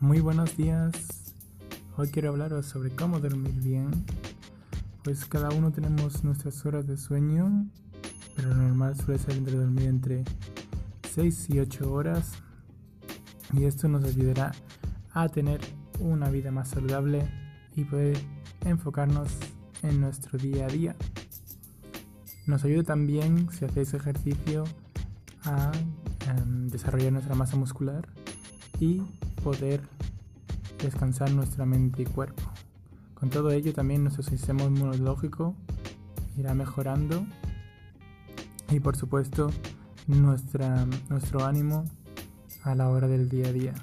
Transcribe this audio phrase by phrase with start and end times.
[0.00, 1.34] Muy buenos días.
[1.96, 3.90] Hoy quiero hablaros sobre cómo dormir bien.
[5.02, 7.66] Pues cada uno tenemos nuestras horas de sueño,
[8.36, 10.22] pero lo normal suele ser entre dormir entre
[11.12, 12.34] 6 y 8 horas.
[13.52, 14.52] Y esto nos ayudará
[15.14, 15.60] a tener
[15.98, 17.28] una vida más saludable
[17.74, 18.18] y poder
[18.64, 19.30] enfocarnos
[19.82, 20.96] en nuestro día a día.
[22.46, 24.62] Nos ayuda también, si hacéis ejercicio,
[25.42, 25.72] a
[26.28, 28.08] em, desarrollar nuestra masa muscular
[28.78, 29.02] y
[29.48, 29.80] poder
[30.78, 32.42] descansar nuestra mente y cuerpo.
[33.14, 35.54] Con todo ello también nuestro sistema inmunológico
[36.36, 37.24] irá mejorando
[38.70, 39.50] y por supuesto
[40.06, 41.86] nuestra, nuestro ánimo
[42.62, 43.74] a la hora del día a día.